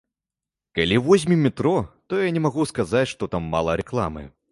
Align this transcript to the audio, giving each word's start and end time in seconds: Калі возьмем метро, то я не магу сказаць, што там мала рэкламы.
Калі 0.77 0.95
возьмем 1.07 1.43
метро, 1.47 1.73
то 2.07 2.21
я 2.21 2.31
не 2.37 2.41
магу 2.45 2.65
сказаць, 2.71 3.05
што 3.13 3.29
там 3.37 3.43
мала 3.57 3.77
рэкламы. 3.83 4.25